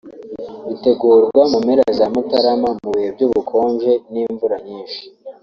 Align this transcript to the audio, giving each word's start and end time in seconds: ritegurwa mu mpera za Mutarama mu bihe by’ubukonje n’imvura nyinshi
ritegurwa 0.67 1.43
mu 1.51 1.57
mpera 1.65 1.83
za 1.97 2.05
Mutarama 2.13 2.69
mu 2.81 2.89
bihe 2.95 3.09
by’ubukonje 3.15 3.91
n’imvura 4.11 4.55
nyinshi 4.67 5.01